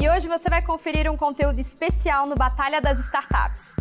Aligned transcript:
E 0.00 0.08
hoje 0.08 0.26
você 0.26 0.48
vai 0.48 0.62
conferir 0.62 1.12
um 1.12 1.16
conteúdo 1.16 1.60
especial 1.60 2.26
no 2.26 2.34
Batalha 2.34 2.80
das 2.80 2.98
Startups. 3.00 3.74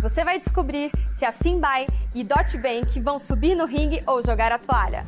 Você 0.00 0.22
vai 0.22 0.38
descobrir 0.38 0.92
se 1.18 1.24
a 1.24 1.32
Finbuy 1.32 1.88
e 2.14 2.22
DotBank 2.22 3.00
vão 3.00 3.18
subir 3.18 3.56
no 3.56 3.64
ringue 3.64 4.00
ou 4.06 4.24
jogar 4.24 4.52
a 4.52 4.58
toalha. 4.58 5.04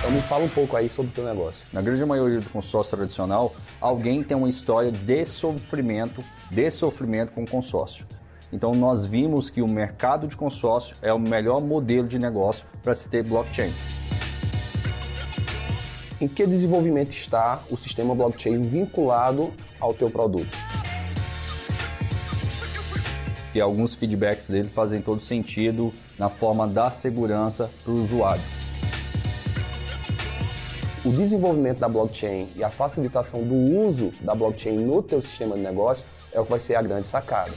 Então 0.00 0.10
me 0.10 0.20
fala 0.22 0.42
um 0.42 0.48
pouco 0.48 0.76
aí 0.76 0.88
sobre 0.88 1.12
o 1.12 1.14
teu 1.14 1.24
negócio. 1.24 1.64
Na 1.72 1.80
grande 1.80 2.04
maioria 2.04 2.40
do 2.40 2.50
consórcio 2.50 2.96
tradicional, 2.96 3.54
alguém 3.80 4.24
tem 4.24 4.36
uma 4.36 4.48
história 4.48 4.90
de 4.90 5.24
sofrimento, 5.24 6.24
de 6.50 6.68
sofrimento 6.68 7.30
com 7.30 7.44
o 7.44 7.48
consórcio. 7.48 8.04
Então 8.52 8.72
nós 8.72 9.06
vimos 9.06 9.50
que 9.50 9.62
o 9.62 9.68
mercado 9.68 10.26
de 10.26 10.36
consórcio 10.36 10.96
é 11.00 11.12
o 11.12 11.18
melhor 11.20 11.60
modelo 11.60 12.08
de 12.08 12.18
negócio 12.18 12.66
para 12.82 12.96
se 12.96 13.08
ter 13.08 13.22
blockchain. 13.22 13.72
Em 16.22 16.28
que 16.28 16.46
desenvolvimento 16.46 17.10
está 17.10 17.60
o 17.68 17.76
sistema 17.76 18.14
blockchain 18.14 18.62
vinculado 18.62 19.52
ao 19.80 19.92
teu 19.92 20.08
produto? 20.08 20.56
E 23.52 23.60
alguns 23.60 23.96
feedbacks 23.96 24.46
dele 24.46 24.68
fazem 24.68 25.02
todo 25.02 25.20
sentido 25.20 25.92
na 26.16 26.28
forma 26.28 26.68
da 26.68 26.92
segurança 26.92 27.68
para 27.82 27.92
o 27.92 28.04
usuário. 28.04 28.42
O 31.04 31.10
desenvolvimento 31.10 31.80
da 31.80 31.88
blockchain 31.88 32.50
e 32.54 32.62
a 32.62 32.70
facilitação 32.70 33.42
do 33.42 33.56
uso 33.84 34.12
da 34.20 34.32
blockchain 34.32 34.76
no 34.76 35.02
teu 35.02 35.20
sistema 35.20 35.56
de 35.56 35.62
negócio 35.62 36.06
é 36.32 36.38
o 36.38 36.44
que 36.44 36.50
vai 36.52 36.60
ser 36.60 36.76
a 36.76 36.82
grande 36.82 37.08
sacada. 37.08 37.50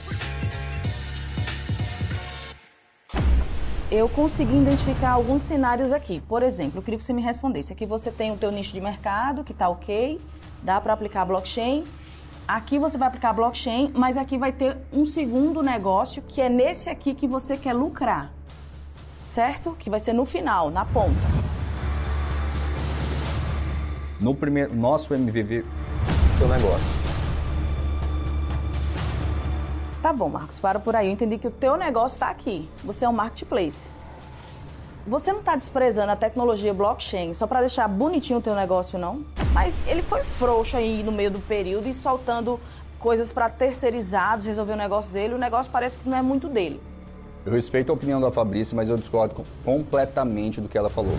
Eu 3.90 4.08
consegui 4.08 4.56
identificar 4.56 5.10
alguns 5.10 5.42
cenários 5.42 5.92
aqui. 5.92 6.20
Por 6.28 6.42
exemplo, 6.42 6.78
eu 6.78 6.82
queria 6.82 6.98
que 6.98 7.04
você 7.04 7.12
me 7.12 7.22
respondesse. 7.22 7.72
Aqui 7.72 7.86
você 7.86 8.10
tem 8.10 8.32
o 8.32 8.36
teu 8.36 8.50
nicho 8.50 8.72
de 8.72 8.80
mercado, 8.80 9.44
que 9.44 9.52
está 9.52 9.68
ok, 9.68 10.20
dá 10.62 10.80
para 10.80 10.92
aplicar 10.92 11.24
blockchain. 11.24 11.84
Aqui 12.48 12.78
você 12.78 12.98
vai 12.98 13.08
aplicar 13.08 13.32
blockchain, 13.32 13.92
mas 13.94 14.16
aqui 14.16 14.38
vai 14.38 14.52
ter 14.52 14.76
um 14.92 15.06
segundo 15.06 15.62
negócio, 15.62 16.22
que 16.22 16.40
é 16.40 16.48
nesse 16.48 16.88
aqui 16.88 17.14
que 17.14 17.26
você 17.26 17.56
quer 17.56 17.72
lucrar. 17.72 18.32
Certo? 19.22 19.76
Que 19.78 19.90
vai 19.90 19.98
ser 19.98 20.12
no 20.12 20.24
final, 20.24 20.70
na 20.70 20.84
ponta. 20.84 21.14
No 24.20 24.34
primeiro, 24.34 24.74
nosso 24.74 25.14
MVP... 25.14 25.64
Teu 26.38 26.48
negócio. 26.48 27.05
Tá 30.06 30.12
bom, 30.12 30.28
Marcos, 30.28 30.60
para 30.60 30.78
por 30.78 30.94
aí. 30.94 31.08
Eu 31.08 31.12
entendi 31.14 31.36
que 31.36 31.48
o 31.48 31.50
teu 31.50 31.76
negócio 31.76 32.14
está 32.14 32.28
aqui. 32.28 32.68
Você 32.84 33.04
é 33.04 33.08
um 33.08 33.12
marketplace. 33.12 33.88
Você 35.04 35.32
não 35.32 35.40
está 35.40 35.56
desprezando 35.56 36.12
a 36.12 36.14
tecnologia 36.14 36.72
blockchain 36.72 37.34
só 37.34 37.44
para 37.44 37.58
deixar 37.58 37.88
bonitinho 37.88 38.38
o 38.38 38.40
teu 38.40 38.54
negócio, 38.54 39.00
não? 39.00 39.24
Mas 39.52 39.76
ele 39.84 40.02
foi 40.02 40.22
frouxo 40.22 40.76
aí 40.76 41.02
no 41.02 41.10
meio 41.10 41.32
do 41.32 41.40
período 41.40 41.88
e 41.88 41.92
soltando 41.92 42.60
coisas 43.00 43.32
para 43.32 43.50
terceirizados 43.50 44.46
resolver 44.46 44.74
o 44.74 44.76
negócio 44.76 45.10
dele. 45.10 45.34
O 45.34 45.38
negócio 45.38 45.72
parece 45.72 45.98
que 45.98 46.08
não 46.08 46.16
é 46.16 46.22
muito 46.22 46.48
dele. 46.48 46.80
Eu 47.44 47.50
respeito 47.50 47.90
a 47.90 47.94
opinião 47.96 48.20
da 48.20 48.30
Fabrícia, 48.30 48.76
mas 48.76 48.88
eu 48.88 48.96
discordo 48.96 49.42
completamente 49.64 50.60
do 50.60 50.68
que 50.68 50.78
ela 50.78 50.88
falou. 50.88 51.18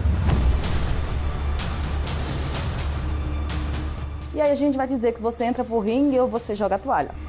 E 4.33 4.39
aí 4.39 4.49
a 4.49 4.55
gente 4.55 4.77
vai 4.77 4.88
dizer 4.88 5.13
que 5.13 5.21
você 5.21 5.43
entra 5.43 5.65
pro 5.65 5.77
ringue 5.77 6.17
ou 6.21 6.30
você 6.30 6.55
joga 6.55 6.75
a 6.75 6.80
toalha. 6.80 7.27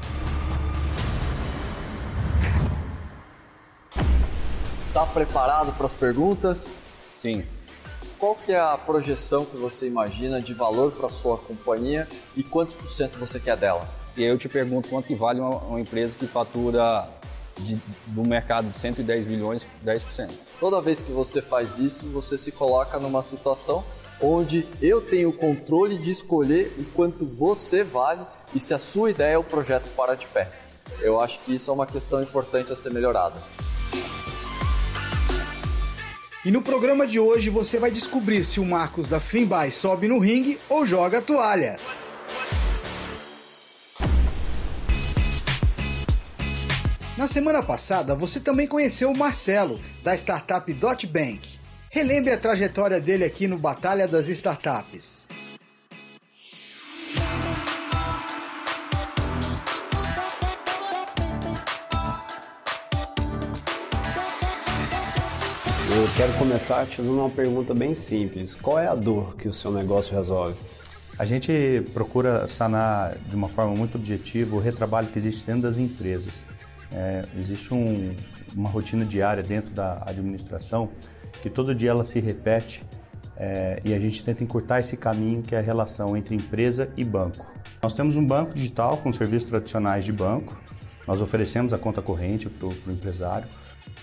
Está 4.89 5.05
preparado 5.05 5.71
para 5.73 5.85
as 5.85 5.93
perguntas? 5.93 6.73
Sim. 7.15 7.45
Qual 8.17 8.33
que 8.33 8.51
é 8.51 8.59
a 8.59 8.75
projeção 8.75 9.45
que 9.45 9.55
você 9.55 9.85
imagina 9.85 10.41
de 10.41 10.51
valor 10.51 10.91
para 10.91 11.07
sua 11.09 11.37
companhia 11.37 12.07
e 12.35 12.41
quantos 12.41 12.73
por 12.73 12.89
cento 12.89 13.19
você 13.19 13.39
quer 13.39 13.55
dela? 13.55 13.87
E 14.17 14.23
aí 14.23 14.29
eu 14.29 14.37
te 14.39 14.49
pergunto 14.49 14.89
quanto 14.89 15.05
que 15.05 15.13
vale 15.13 15.39
uma, 15.39 15.57
uma 15.57 15.79
empresa 15.79 16.17
que 16.17 16.25
fatura 16.25 17.07
de, 17.59 17.77
do 18.07 18.27
mercado 18.27 18.71
de 18.71 18.79
110 18.79 19.27
milhões, 19.27 19.67
10%. 19.85 20.31
Toda 20.59 20.81
vez 20.81 21.03
que 21.03 21.11
você 21.11 21.39
faz 21.39 21.77
isso, 21.77 22.07
você 22.07 22.35
se 22.35 22.51
coloca 22.51 22.99
numa 22.99 23.21
situação 23.21 23.83
onde 24.19 24.67
eu 24.81 25.01
tenho 25.01 25.29
o 25.29 25.33
controle 25.33 25.99
de 25.99 26.09
escolher 26.09 26.73
o 26.79 26.83
quanto 26.95 27.27
você 27.27 27.83
vale 27.83 28.25
e 28.55 28.59
se 28.59 28.73
a 28.73 28.79
sua 28.79 29.11
ideia 29.11 29.39
o 29.39 29.43
projeto 29.43 29.87
para 29.95 30.15
de 30.15 30.25
pé. 30.25 30.49
Eu 30.99 31.21
acho 31.21 31.39
que 31.41 31.53
isso 31.53 31.69
é 31.69 31.73
uma 31.75 31.85
questão 31.85 32.23
importante 32.23 32.73
a 32.73 32.75
ser 32.75 32.91
melhorada. 32.91 33.35
E 36.45 36.51
no 36.51 36.61
programa 36.61 37.05
de 37.05 37.19
hoje 37.19 37.49
você 37.49 37.77
vai 37.77 37.91
descobrir 37.91 38.45
se 38.45 38.61
o 38.61 38.65
Marcos 38.65 39.09
da 39.09 39.19
Finby 39.19 39.73
sobe 39.73 40.07
no 40.07 40.19
ringue 40.19 40.57
ou 40.69 40.85
joga 40.85 41.17
a 41.17 41.21
toalha. 41.21 41.75
Na 47.17 47.27
semana 47.27 47.61
passada, 47.61 48.15
você 48.15 48.39
também 48.39 48.65
conheceu 48.65 49.11
o 49.11 49.17
Marcelo, 49.17 49.77
da 50.01 50.15
startup 50.15 50.71
DotBank. 50.71 51.59
Relembre 51.91 52.31
a 52.31 52.37
trajetória 52.37 53.01
dele 53.01 53.25
aqui 53.25 53.45
no 53.45 53.57
Batalha 53.57 54.07
das 54.07 54.29
Startups. 54.29 55.18
Quero 66.19 66.33
começar 66.33 66.85
te 66.85 66.97
fazendo 66.97 67.17
uma 67.17 67.29
pergunta 67.29 67.73
bem 67.73 67.95
simples. 67.95 68.53
Qual 68.53 68.77
é 68.77 68.85
a 68.85 68.93
dor 68.93 69.37
que 69.37 69.47
o 69.47 69.53
seu 69.53 69.71
negócio 69.71 70.13
resolve? 70.13 70.53
A 71.17 71.23
gente 71.23 71.81
procura 71.93 72.45
sanar 72.45 73.15
de 73.15 73.33
uma 73.33 73.47
forma 73.47 73.73
muito 73.73 73.95
objetiva 73.95 74.53
o 74.53 74.59
retrabalho 74.59 75.07
que 75.07 75.17
existe 75.17 75.45
dentro 75.45 75.61
das 75.61 75.77
empresas. 75.77 76.33
É, 76.91 77.23
existe 77.39 77.73
um, 77.73 78.13
uma 78.53 78.67
rotina 78.67 79.05
diária 79.05 79.41
dentro 79.41 79.71
da 79.71 80.03
administração 80.05 80.89
que 81.41 81.49
todo 81.49 81.73
dia 81.73 81.91
ela 81.91 82.03
se 82.03 82.19
repete 82.19 82.83
é, 83.37 83.81
e 83.85 83.93
a 83.93 83.99
gente 83.99 84.21
tenta 84.21 84.43
encurtar 84.43 84.81
esse 84.81 84.97
caminho 84.97 85.41
que 85.41 85.55
é 85.55 85.59
a 85.59 85.61
relação 85.61 86.17
entre 86.17 86.35
empresa 86.35 86.89
e 86.97 87.03
banco. 87.05 87.47
Nós 87.81 87.93
temos 87.93 88.17
um 88.17 88.27
banco 88.27 88.53
digital 88.53 88.97
com 88.97 89.13
serviços 89.13 89.49
tradicionais 89.49 90.03
de 90.03 90.11
banco. 90.11 90.59
Nós 91.09 91.21
oferecemos 91.21 91.73
a 91.73 91.77
conta 91.79 92.03
corrente 92.03 92.47
para 92.47 92.67
o 92.67 92.71
empresário. 92.87 93.47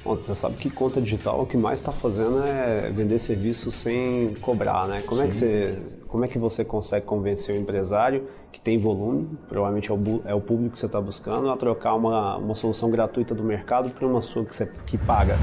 Bom, 0.02 0.16
você 0.16 0.34
sabe 0.34 0.56
que 0.56 0.68
conta 0.68 1.00
digital 1.00 1.40
o 1.40 1.46
que 1.46 1.56
mais 1.56 1.78
está 1.78 1.92
fazendo 1.92 2.42
é 2.42 2.90
vender 2.90 3.20
serviço 3.20 3.70
sem 3.70 4.34
cobrar, 4.40 4.88
né? 4.88 5.02
Como 5.06 5.22
é, 5.22 5.28
que 5.28 5.36
você, 5.36 5.78
como 6.08 6.24
é 6.24 6.28
que 6.28 6.36
você 6.36 6.64
consegue 6.64 7.06
convencer 7.06 7.54
o 7.54 7.58
empresário 7.58 8.26
que 8.50 8.60
tem 8.60 8.76
volume, 8.76 9.38
provavelmente 9.46 9.88
é 9.88 9.94
o, 9.94 10.22
é 10.24 10.34
o 10.34 10.40
público 10.40 10.72
que 10.72 10.80
você 10.80 10.86
está 10.86 11.00
buscando, 11.00 11.48
a 11.48 11.56
trocar 11.56 11.94
uma, 11.94 12.38
uma 12.38 12.56
solução 12.56 12.90
gratuita 12.90 13.36
do 13.36 13.44
mercado 13.44 13.88
por 13.90 14.02
uma 14.02 14.20
sua 14.20 14.44
que, 14.44 14.56
você, 14.56 14.68
que 14.84 14.98
paga? 14.98 15.36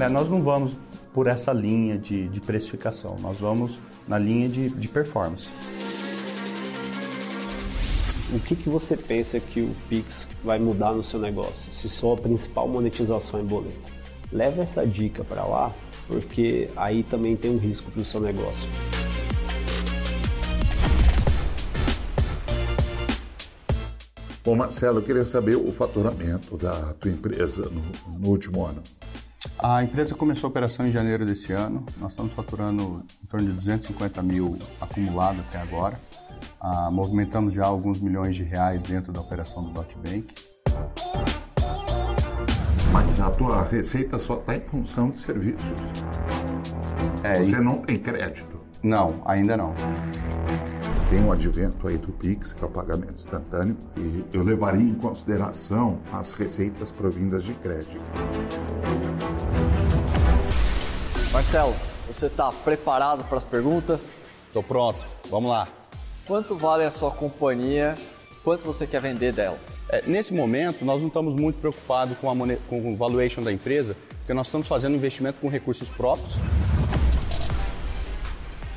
É, 0.00 0.08
nós 0.08 0.28
não 0.28 0.42
vamos 0.42 0.76
por 1.14 1.28
essa 1.28 1.52
linha 1.52 1.96
de, 1.96 2.28
de 2.28 2.40
precificação, 2.40 3.14
nós 3.20 3.38
vamos 3.38 3.78
na 4.08 4.18
linha 4.18 4.48
de, 4.48 4.68
de 4.68 4.88
performance 4.88 5.67
o 8.32 8.38
que, 8.38 8.54
que 8.54 8.68
você 8.68 8.96
pensa 8.96 9.40
que 9.40 9.60
o 9.60 9.70
Pix 9.88 10.26
vai 10.44 10.58
mudar 10.58 10.92
no 10.92 11.02
seu 11.02 11.18
negócio, 11.18 11.72
se 11.72 11.88
sua 11.88 12.16
principal 12.16 12.68
monetização 12.68 13.40
é 13.40 13.42
boleto. 13.42 13.92
Leve 14.30 14.60
essa 14.60 14.86
dica 14.86 15.24
para 15.24 15.44
lá, 15.44 15.72
porque 16.06 16.68
aí 16.76 17.02
também 17.02 17.36
tem 17.36 17.50
um 17.50 17.58
risco 17.58 17.90
para 17.90 18.02
o 18.02 18.04
seu 18.04 18.20
negócio. 18.20 18.68
Bom, 24.44 24.56
Marcelo, 24.56 24.98
eu 24.98 25.02
queria 25.02 25.24
saber 25.24 25.56
o 25.56 25.72
faturamento 25.72 26.56
da 26.56 26.92
tua 26.94 27.10
empresa 27.10 27.70
no, 27.70 28.18
no 28.18 28.28
último 28.28 28.64
ano. 28.64 28.82
A 29.58 29.82
empresa 29.82 30.14
começou 30.14 30.48
a 30.48 30.50
operação 30.50 30.86
em 30.86 30.90
janeiro 30.90 31.24
desse 31.24 31.52
ano. 31.52 31.84
Nós 31.98 32.12
estamos 32.12 32.32
faturando 32.32 33.02
em 33.22 33.26
torno 33.26 33.46
de 33.46 33.52
250 33.54 34.22
mil 34.22 34.58
acumulado 34.80 35.40
até 35.40 35.58
agora. 35.58 35.98
Ah, 36.60 36.90
movimentamos 36.90 37.54
já 37.54 37.64
alguns 37.64 38.00
milhões 38.00 38.34
de 38.34 38.42
reais 38.42 38.82
dentro 38.82 39.12
da 39.12 39.20
operação 39.20 39.64
do 39.64 39.70
DotBank. 39.70 40.34
Mas 42.92 43.20
a 43.20 43.30
tua 43.30 43.62
receita 43.62 44.18
só 44.18 44.34
está 44.36 44.56
em 44.56 44.60
função 44.60 45.10
de 45.10 45.18
serviços. 45.18 45.72
É, 47.22 47.40
Você 47.40 47.56
e... 47.56 47.60
não 47.60 47.78
tem 47.78 47.96
crédito? 47.96 48.58
Não, 48.82 49.22
ainda 49.24 49.56
não. 49.56 49.74
Tem 51.10 51.24
o 51.24 51.32
advento 51.32 51.88
aí 51.88 51.96
do 51.96 52.12
Pix, 52.12 52.52
que 52.52 52.62
é 52.62 52.66
o 52.66 52.70
pagamento 52.70 53.14
instantâneo, 53.14 53.76
e 53.96 54.24
eu 54.32 54.42
levaria 54.42 54.82
em 54.82 54.94
consideração 54.94 56.00
as 56.12 56.32
receitas 56.32 56.90
provindas 56.90 57.44
de 57.44 57.54
crédito. 57.54 58.00
Marcelo, 61.32 61.74
você 62.06 62.26
está 62.26 62.50
preparado 62.52 63.24
para 63.24 63.38
as 63.38 63.44
perguntas? 63.44 64.12
Estou 64.46 64.62
pronto. 64.62 64.98
Vamos 65.30 65.50
lá. 65.50 65.68
Quanto 66.28 66.54
vale 66.54 66.84
a 66.84 66.90
sua 66.90 67.10
companhia? 67.10 67.96
Quanto 68.44 68.62
você 68.62 68.86
quer 68.86 69.00
vender 69.00 69.32
dela? 69.32 69.58
É, 69.88 70.02
nesse 70.06 70.34
momento, 70.34 70.84
nós 70.84 71.00
não 71.00 71.08
estamos 71.08 71.32
muito 71.32 71.58
preocupados 71.58 72.18
com, 72.18 72.30
a 72.30 72.34
com 72.68 72.92
o 72.92 72.94
valuation 72.94 73.42
da 73.42 73.50
empresa, 73.50 73.96
porque 74.18 74.34
nós 74.34 74.46
estamos 74.46 74.68
fazendo 74.68 74.94
investimento 74.94 75.40
com 75.40 75.48
recursos 75.48 75.88
próprios. 75.88 76.34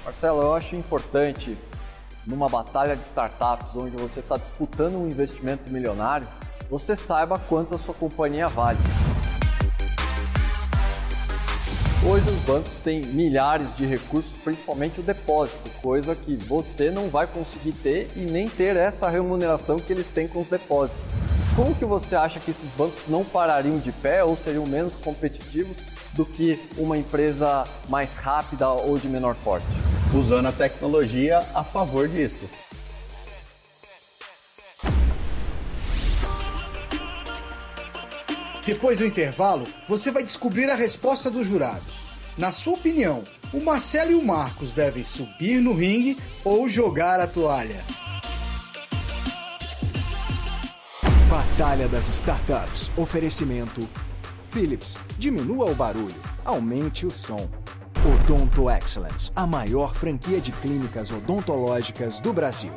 Marcelo, 0.05 0.41
eu 0.41 0.55
acho 0.55 0.77
importante 0.77 1.57
numa 2.25 2.47
batalha 2.47 2.95
de 2.95 3.03
startups 3.03 3.75
onde 3.75 3.97
você 3.97 4.21
está 4.21 4.37
disputando 4.37 4.95
um 4.95 5.05
investimento 5.05 5.69
milionário, 5.69 6.29
você 6.69 6.95
saiba 6.95 7.37
quanto 7.37 7.75
a 7.75 7.77
sua 7.77 7.93
companhia 7.93 8.47
vale. 8.47 8.79
Hoje 12.03 12.27
os 12.31 12.39
bancos 12.39 12.71
têm 12.83 13.05
milhares 13.05 13.75
de 13.75 13.85
recursos, 13.85 14.33
principalmente 14.43 14.99
o 14.99 15.03
depósito, 15.03 15.69
coisa 15.83 16.15
que 16.15 16.35
você 16.35 16.89
não 16.89 17.09
vai 17.09 17.27
conseguir 17.27 17.73
ter 17.73 18.09
e 18.15 18.21
nem 18.21 18.49
ter 18.49 18.75
essa 18.75 19.07
remuneração 19.07 19.79
que 19.79 19.93
eles 19.93 20.07
têm 20.07 20.27
com 20.27 20.41
os 20.41 20.47
depósitos. 20.47 20.99
Como 21.55 21.75
que 21.75 21.85
você 21.85 22.15
acha 22.15 22.39
que 22.39 22.49
esses 22.49 22.71
bancos 22.71 23.03
não 23.07 23.23
parariam 23.23 23.77
de 23.77 23.91
pé 23.91 24.23
ou 24.23 24.35
seriam 24.35 24.65
menos 24.65 24.93
competitivos 24.95 25.77
do 26.13 26.25
que 26.25 26.59
uma 26.75 26.97
empresa 26.97 27.67
mais 27.87 28.17
rápida 28.17 28.67
ou 28.67 28.97
de 28.97 29.07
menor 29.07 29.35
porte? 29.35 29.67
Usando 30.11 30.47
a 30.47 30.51
tecnologia 30.51 31.45
a 31.53 31.63
favor 31.63 32.07
disso. 32.07 32.49
Depois 38.71 38.97
do 38.97 39.05
intervalo, 39.05 39.67
você 39.85 40.09
vai 40.11 40.23
descobrir 40.23 40.69
a 40.69 40.75
resposta 40.75 41.29
dos 41.29 41.45
jurados. 41.45 41.93
Na 42.37 42.53
sua 42.53 42.71
opinião, 42.71 43.21
o 43.53 43.59
Marcelo 43.59 44.11
e 44.11 44.15
o 44.15 44.23
Marcos 44.23 44.73
devem 44.73 45.03
subir 45.03 45.59
no 45.59 45.73
ringue 45.73 46.15
ou 46.41 46.69
jogar 46.69 47.19
a 47.19 47.27
toalha? 47.27 47.83
Batalha 51.29 51.89
das 51.89 52.07
Startups. 52.07 52.89
Oferecimento. 52.95 53.89
Philips, 54.49 54.95
diminua 55.17 55.69
o 55.69 55.75
barulho, 55.75 56.15
aumente 56.45 57.05
o 57.05 57.11
som. 57.11 57.49
Odonto 58.05 58.69
Excellence, 58.69 59.31
a 59.35 59.45
maior 59.45 59.93
franquia 59.93 60.39
de 60.39 60.53
clínicas 60.53 61.11
odontológicas 61.11 62.21
do 62.21 62.31
Brasil. 62.31 62.71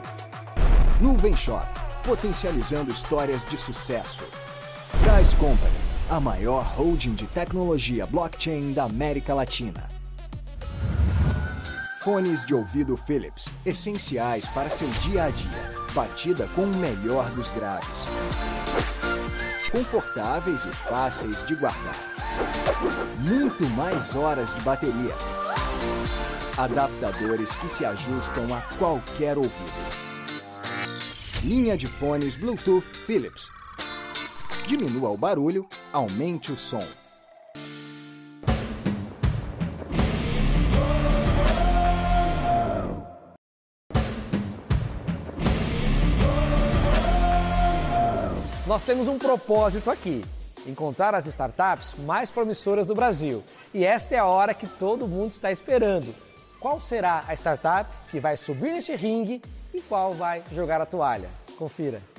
Nuvem 1.00 1.37
Shop, 1.37 1.69
potencializando 2.02 2.91
histórias 2.91 3.44
de 3.44 3.56
sucesso. 3.56 4.25
Price 5.02 5.37
Company, 5.37 5.84
a 6.11 6.21
maior 6.21 6.62
holding 6.62 7.15
de 7.15 7.27
tecnologia 7.27 8.06
blockchain 8.06 8.73
da 8.73 8.85
América 8.85 9.33
Latina. 9.33 9.89
Fones 12.03 12.45
de 12.45 12.55
ouvido 12.55 12.97
Philips, 12.97 13.49
essenciais 13.65 14.47
para 14.49 14.69
seu 14.69 14.89
dia 15.01 15.25
a 15.25 15.31
dia. 15.31 15.75
Batida 15.95 16.47
com 16.55 16.62
o 16.65 16.77
melhor 16.77 17.31
dos 17.31 17.49
graves. 17.51 18.05
Confortáveis 19.73 20.67
e 20.67 20.69
fáceis 20.69 21.47
de 21.47 21.55
guardar. 21.55 21.97
Muito 23.21 23.67
mais 23.71 24.15
horas 24.15 24.55
de 24.55 24.61
bateria. 24.61 25.15
Adaptadores 26.59 27.53
que 27.56 27.69
se 27.69 27.85
ajustam 27.85 28.55
a 28.55 28.61
qualquer 28.79 29.39
ouvido. 29.39 30.05
Linha 31.43 31.77
de 31.77 31.87
fones 31.87 32.37
Bluetooth 32.37 32.85
Philips, 33.06 33.51
Diminua 34.67 35.11
o 35.11 35.17
barulho, 35.17 35.69
aumente 35.93 36.51
o 36.51 36.57
som. 36.57 36.83
Nós 48.67 48.83
temos 48.83 49.07
um 49.07 49.19
propósito 49.19 49.91
aqui: 49.91 50.25
encontrar 50.67 51.15
as 51.15 51.27
startups 51.27 51.95
mais 51.99 52.33
promissoras 52.33 52.87
do 52.87 52.95
Brasil. 52.95 53.45
E 53.75 53.85
esta 53.85 54.15
é 54.15 54.19
a 54.19 54.25
hora 54.25 54.55
que 54.55 54.67
todo 54.67 55.07
mundo 55.07 55.31
está 55.31 55.53
esperando. 55.53 56.15
Qual 56.59 56.81
será 56.81 57.23
a 57.29 57.35
startup 57.35 57.91
que 58.11 58.19
vai 58.19 58.39
subir 58.39 58.73
neste 58.73 58.97
ringue 58.97 59.43
e 59.75 59.83
qual 59.83 60.15
vai 60.15 60.43
jogar 60.51 60.81
a 60.81 60.87
toalha? 60.87 61.29
Confira. 61.59 62.14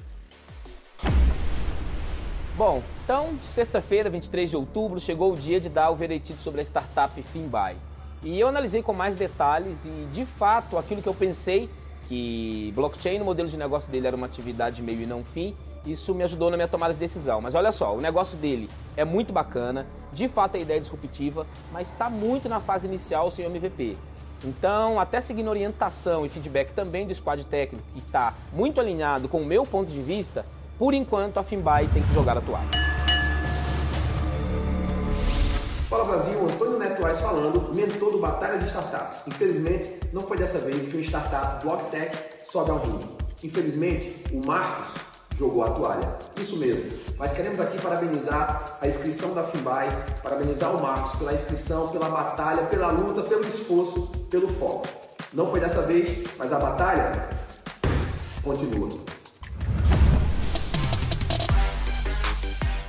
Bom, 2.57 2.81
então, 3.04 3.38
sexta-feira, 3.44 4.10
23 4.10 4.50
de 4.50 4.56
outubro, 4.56 4.98
chegou 4.98 5.34
o 5.34 5.36
dia 5.36 5.60
de 5.60 5.68
dar 5.68 5.90
o 5.90 5.96
veredito 5.96 6.42
sobre 6.42 6.62
a 6.62 6.63
startup 6.63 7.22
Finbuy. 7.22 7.75
E 8.24 8.40
eu 8.40 8.48
analisei 8.48 8.81
com 8.81 8.94
mais 8.94 9.13
detalhes 9.13 9.84
e, 9.84 9.90
de 10.13 10.25
fato, 10.25 10.78
aquilo 10.78 11.02
que 11.02 11.10
eu 11.10 11.13
pensei, 11.13 11.69
que 12.07 12.72
blockchain 12.74 13.19
no 13.19 13.25
modelo 13.25 13.50
de 13.50 13.57
negócio 13.57 13.92
dele 13.92 14.07
era 14.07 14.16
uma 14.16 14.25
atividade 14.25 14.81
meio 14.81 15.02
e 15.02 15.06
não 15.06 15.22
fim, 15.22 15.54
isso 15.86 16.16
me 16.16 16.24
ajudou 16.24 16.50
na 16.50 16.56
minha 16.56 16.69
tomada 16.69 16.94
de 16.94 17.00
decisão. 17.00 17.42
Mas 17.42 17.56
olha 17.56 17.74
só, 17.74 17.94
o 17.94 18.00
negócio 18.00 18.38
dele 18.38 18.69
é 18.96 19.04
muito 19.04 19.34
bacana, 19.34 19.86
de 20.13 20.30
fato 20.30 20.56
a 20.56 20.60
ideia 20.60 20.78
é 20.78 20.80
disruptiva, 20.80 21.46
mas 21.74 21.90
está 21.90 22.10
muito 22.10 22.48
na 22.48 22.62
fase 22.62 22.88
inicial 22.88 23.30
sem 23.31 23.44
MVP. 23.44 23.98
Então, 24.46 24.98
até 24.98 25.19
seguindo 25.19 25.50
orientação 25.50 26.25
e 26.25 26.30
feedback 26.30 26.72
também 26.72 27.06
do 27.06 27.13
squad 27.13 27.46
técnico, 27.46 27.86
que 27.94 28.00
está 28.00 28.34
muito 28.54 28.80
alinhado 28.80 29.28
com 29.28 29.42
o 29.42 29.46
meu 29.46 29.63
ponto 29.63 29.92
de 29.92 30.01
vista, 30.01 30.46
por 30.77 30.94
enquanto, 30.94 31.38
a 31.38 31.44
Finbai 31.44 31.88
tem 31.94 32.04
que 32.04 32.13
jogar 32.13 32.38
a 32.38 32.42
toalha. 32.42 32.69
Fala 35.89 36.04
Brasil, 36.04 36.44
Antônio 36.44 36.80
Neto 36.80 37.06
Ais 37.06 37.19
falando, 37.19 37.74
mentor 37.74 38.12
do 38.12 38.19
Batalha 38.19 38.57
de 38.57 38.66
Startups. 38.66 39.27
Infelizmente, 39.27 40.00
não 40.12 40.24
foi 40.24 40.36
dessa 40.36 40.57
vez 40.57 40.88
que 40.88 40.98
o 40.98 41.00
startup 41.00 41.63
BlockTech 41.63 42.18
sobe 42.45 42.72
ao 42.72 42.80
ringue. 42.80 43.07
Infelizmente, 43.44 44.24
o 44.33 44.45
Marcos 44.45 44.88
jogou 45.38 45.63
a 45.63 45.69
toalha. 45.69 46.18
Isso 46.38 46.57
mesmo. 46.57 46.92
Mas 47.18 47.33
queremos 47.33 47.60
aqui 47.60 47.80
parabenizar 47.80 48.77
a 48.81 48.88
inscrição 48.88 49.33
da 49.33 49.44
Finbai, 49.44 49.88
parabenizar 50.24 50.75
o 50.75 50.81
Marcos 50.81 51.18
pela 51.18 51.33
inscrição, 51.33 51.89
pela 51.89 52.10
batalha, 52.10 52.63
pela 52.66 52.88
luta, 52.88 53.22
pelo 53.22 53.45
esforço, 53.45 54.07
pelo 54.30 54.50
foco. 54.50 54.88
Não 55.33 55.48
foi 55.48 55.60
dessa 55.60 55.81
vez, 55.83 56.27
mas 56.38 56.51
a 56.51 56.60
batalha 56.60 57.30
continua. 58.44 59.15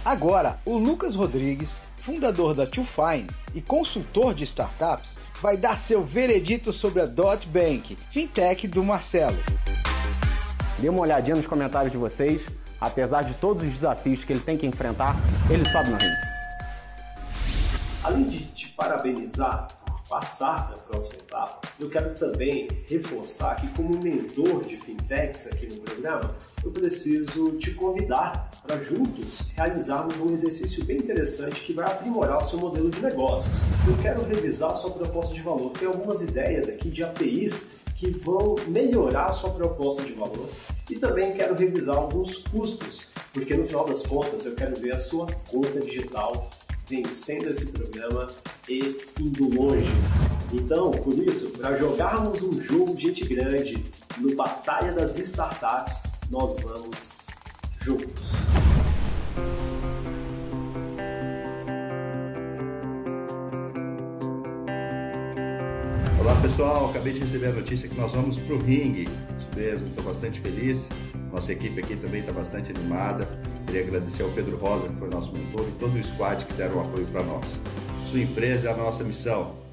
Agora, 0.07 0.61
o 0.65 0.79
Lucas 0.79 1.17
Rodrigues, 1.17 1.69
fundador 2.05 2.55
da 2.55 2.65
Too 2.65 2.87
Fine 2.87 3.27
e 3.53 3.61
consultor 3.61 4.35
de 4.35 4.45
startups, 4.45 5.17
vai 5.43 5.57
dar 5.57 5.81
seu 5.81 6.05
veredito 6.05 6.73
sobre 6.73 7.03
a 7.03 7.07
Dot 7.07 7.45
Bank, 7.49 7.99
fintech 8.13 8.69
do 8.69 8.85
Marcelo. 8.85 9.37
Dê 10.79 10.89
uma 10.89 11.01
olhadinha 11.01 11.35
nos 11.35 11.49
comentários 11.49 11.91
de 11.91 11.99
vocês. 11.99 12.49
Apesar 12.81 13.23
de 13.23 13.35
todos 13.35 13.65
os 13.65 13.75
desafios 13.75 14.23
que 14.23 14.33
ele 14.33 14.39
tem 14.39 14.57
que 14.57 14.65
enfrentar, 14.65 15.17
ele 15.51 15.65
sobe 15.69 15.91
no 15.91 15.97
ringue. 15.97 16.17
Além 18.05 18.29
de 18.29 18.45
te 18.47 18.69
parabenizar 18.75 19.67
passar 20.09 20.69
para 20.69 20.77
a 20.77 20.81
próxima 20.81 21.17
etapa, 21.17 21.69
eu 21.79 21.89
quero 21.89 22.15
também 22.15 22.69
reforçar 22.89 23.57
que, 23.57 23.69
como 23.69 23.99
mentor 24.03 24.65
de 24.65 24.77
fintechs 24.77 25.47
aqui 25.49 25.67
no 25.67 25.81
programa, 25.81 26.35
eu 26.65 26.71
preciso 26.71 27.53
te 27.53 27.73
convidar 27.73 28.51
para 28.67 28.79
juntos 28.81 29.51
realizarmos 29.57 30.17
um 30.21 30.33
exercício 30.33 30.85
bem 30.85 30.99
interessante 30.99 31.63
que 31.63 31.73
vai 31.73 31.87
aprimorar 31.87 32.39
o 32.39 32.45
seu 32.45 32.59
modelo 32.59 32.91
de 32.91 33.01
negócios. 33.01 33.57
Eu 33.89 33.97
quero 34.03 34.25
revisar 34.25 34.71
a 34.71 34.75
sua 34.75 34.91
proposta 34.91 35.35
de 35.35 35.41
valor. 35.41 35.71
Tem 35.71 35.89
algumas 35.89 36.21
ideias 36.21 36.69
aqui 36.69 36.89
de 36.89 37.03
APIs 37.03 37.67
que 37.97 38.11
vão 38.11 38.57
melhorar 38.69 39.27
a 39.27 39.33
sua 39.33 39.51
proposta 39.51 40.03
de 40.03 40.13
valor 40.13 40.49
e 40.89 40.97
também 40.99 41.33
quero 41.33 41.55
revisar 41.55 41.97
alguns 41.97 42.39
custos, 42.39 43.07
porque 43.33 43.57
no 43.57 43.65
final 43.65 43.85
das 43.85 44.03
contas 44.07 44.45
eu 44.47 44.55
quero 44.55 44.77
ver 44.77 44.93
a 44.93 44.99
sua 44.99 45.27
conta 45.51 45.81
digital 45.81 46.49
vencendo 46.89 47.49
esse 47.49 47.67
programa 47.73 48.29
e 48.69 48.97
indo 49.21 49.49
longe. 49.49 49.87
Então, 50.53 50.91
por 50.91 51.19
isso, 51.19 51.51
para 51.51 51.77
jogarmos 51.77 52.41
um 52.43 52.61
jogo 52.61 52.95
de 52.95 53.03
gente 53.03 53.25
grande 53.25 53.83
no 54.19 54.35
Batalha 54.37 54.93
das 54.93 55.19
Startups, 55.19 56.05
nós 56.31 56.57
vamos 56.61 57.19
juntos. 57.83 58.31
Olá 66.21 66.41
pessoal, 66.41 66.91
acabei 66.91 67.13
de 67.13 67.21
receber 67.21 67.47
a 67.47 67.53
notícia 67.53 67.89
que 67.89 67.97
nós 67.97 68.13
vamos 68.13 68.39
para 68.39 68.55
o 68.55 68.59
ringue. 68.59 69.09
Isso 69.39 69.51
mesmo, 69.57 69.89
estou 69.89 70.05
bastante 70.05 70.41
feliz. 70.41 70.89
Nossa 71.33 71.53
equipe 71.53 71.81
aqui 71.81 71.97
também 71.97 72.21
está 72.21 72.33
bastante 72.33 72.71
animada. 72.71 73.29
Queria 73.67 73.83
agradecer 73.83 74.23
ao 74.23 74.31
Pedro 74.31 74.57
Rosa, 74.57 74.89
que 74.89 74.95
foi 74.95 75.09
nosso 75.09 75.33
mentor, 75.33 75.67
e 75.69 75.73
todo 75.79 75.99
o 75.99 76.05
squad 76.05 76.45
que 76.45 76.55
deram 76.55 76.81
apoio 76.81 77.07
para 77.07 77.23
nós. 77.25 77.45
Sua 78.11 78.21
empresa 78.21 78.69
é 78.69 78.73
a 78.73 78.77
nossa 78.77 79.03
missão. 79.03 79.66